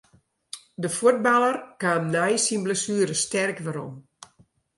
[0.81, 3.93] De fuotballer kaam nei syn blessuere sterk werom.